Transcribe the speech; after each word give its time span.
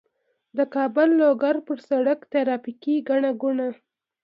د 0.57 0.59
کابل- 0.75 1.13
لوګر 1.19 1.55
په 1.67 1.73
سړک 1.87 2.19
ترافیکي 2.33 2.95
ګڼه 3.09 3.31
ګوڼه 3.41 3.69